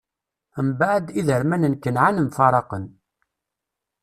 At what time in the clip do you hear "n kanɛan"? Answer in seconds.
1.67-2.21